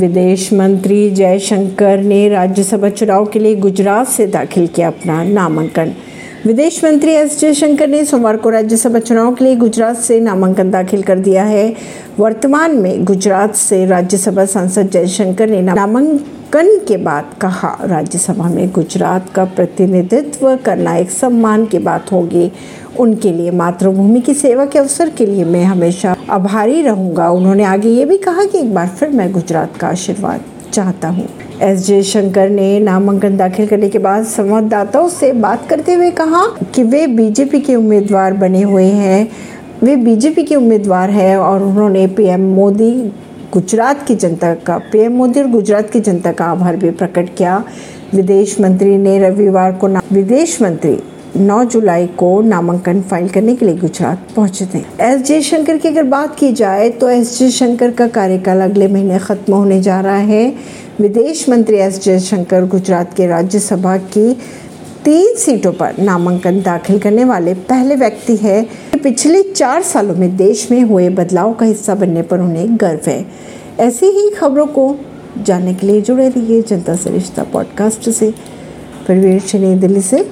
[0.00, 5.92] विदेश मंत्री जयशंकर ने राज्यसभा चुनाव के लिए गुजरात से दाखिल किया अपना नामांकन।
[6.46, 11.02] विदेश मंत्री एस जयशंकर ने सोमवार को राज्यसभा चुनाव के लिए गुजरात से नामांकन दाखिल
[11.02, 11.74] कर दिया है।
[12.18, 19.28] वर्तमान में गुजरात से राज्यसभा सांसद जयशंकर ने नामांकन के बाद कहा, राज्यसभा में गुजरात
[19.30, 22.50] का प्रतिनिधित्व करना एक सम्मान की बात होगी।
[22.98, 27.88] उनके लिए मातृभूमि की सेवा के अवसर के लिए मैं हमेशा आभारी रहूँगा। उन्होंने आगे
[27.88, 31.28] ये भी कहा कि एक बार फिर मैं गुजरात का आशीर्वाद चाहता हूँ।
[31.62, 36.82] एस जयशंकर ने नामांकन दाखिल करने के बाद संवाददाताओं से बात करते हुए कहा कि
[36.82, 39.28] वे बीजेपी के उम्मीदवार बने हुए हैं।
[39.82, 42.92] वे बीजेपी के उम्मीदवार हैं और उन्होंने पीएम मोदी,
[43.52, 47.62] गुजरात की जनता का, पीएम मोदी और गुजरात की जनता का आभार भी प्रकट किया।
[48.14, 50.98] विदेश मंत्री ने रविवार को विदेश मंत्री
[51.36, 56.02] 9 जुलाई को नामांकन फ़ाइल करने के लिए गुजरात पहुँचे थे। एस जयशंकर की अगर
[56.02, 60.52] बात की जाए तो एस जयशंकर का कार्यकाल अगले महीने खत्म होने जा रहा है।
[61.00, 64.32] विदेश मंत्री एस जयशंकर गुजरात के राज्यसभा की
[65.04, 68.66] तीन सीटों पर नामांकन दाखिल करने वाले पहले व्यक्ति है।
[69.02, 73.26] पिछले चार सालों में देश में हुए बदलाव का हिस्सा बनने पर उन्हें गर्व है।
[73.80, 74.96] ऐसी ही खबरों को
[75.42, 78.30] जानने के लिए जुड़े रहिए जनता सरिश्ता रिश्ता पॉडकास्ट से।
[79.08, 80.28] परवीर दिल्ली से।